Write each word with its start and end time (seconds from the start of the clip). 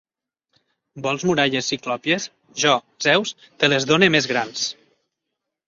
Vols 1.07 1.25
muralles 1.31 1.69
ciclòpies? 1.73 2.25
Jo, 2.65 2.73
Zeus, 3.09 3.37
te 3.63 3.73
les 3.73 3.89
done 3.95 4.11
més 4.19 4.33
grans. 4.35 4.67